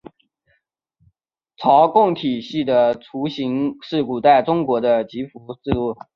[1.57, 5.95] 朝贡体系的雏形是古代中国的畿服制度。